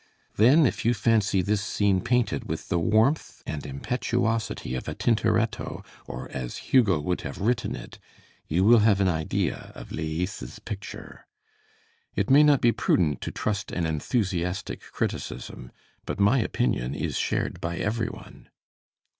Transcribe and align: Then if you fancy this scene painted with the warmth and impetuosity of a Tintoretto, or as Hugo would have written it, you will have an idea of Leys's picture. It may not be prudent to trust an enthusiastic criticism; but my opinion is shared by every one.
Then 0.35 0.65
if 0.65 0.83
you 0.83 0.95
fancy 0.95 1.43
this 1.43 1.61
scene 1.63 2.01
painted 2.01 2.49
with 2.49 2.69
the 2.69 2.79
warmth 2.79 3.43
and 3.45 3.63
impetuosity 3.67 4.73
of 4.73 4.87
a 4.87 4.95
Tintoretto, 4.95 5.85
or 6.07 6.27
as 6.31 6.57
Hugo 6.71 6.99
would 6.99 7.21
have 7.21 7.37
written 7.37 7.75
it, 7.75 7.99
you 8.47 8.63
will 8.63 8.79
have 8.79 8.99
an 8.99 9.07
idea 9.07 9.71
of 9.75 9.91
Leys's 9.91 10.57
picture. 10.57 11.27
It 12.15 12.31
may 12.31 12.41
not 12.41 12.61
be 12.61 12.71
prudent 12.71 13.21
to 13.21 13.31
trust 13.31 13.71
an 13.71 13.85
enthusiastic 13.85 14.81
criticism; 14.91 15.71
but 16.07 16.19
my 16.19 16.39
opinion 16.39 16.95
is 16.95 17.15
shared 17.15 17.61
by 17.61 17.77
every 17.77 18.09
one. 18.09 18.49